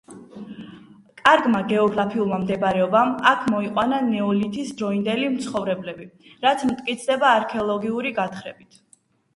კარგმა 1.19 1.59
გეოგრაფიულმა 1.71 2.39
მდებარეობამ 2.45 3.13
აქ 3.33 3.45
მოიყვანა 3.55 4.01
ნეოლითის 4.09 4.73
დროინდელი 4.81 5.29
მცხოვრებლები, 5.37 6.11
რაც 6.49 6.67
მტკიცდება 6.73 7.35
არქეოლოგიური 7.39 8.19
გათხრებით. 8.21 8.85